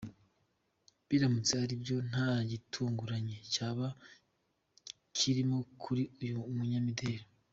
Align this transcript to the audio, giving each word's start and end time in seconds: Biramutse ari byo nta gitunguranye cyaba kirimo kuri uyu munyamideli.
Biramutse 1.07 1.53
ari 1.63 1.75
byo 1.83 1.97
nta 2.09 2.27
gitunguranye 2.49 3.37
cyaba 3.53 3.87
kirimo 5.17 5.57
kuri 5.83 6.03
uyu 6.21 6.35
munyamideli. 6.57 7.25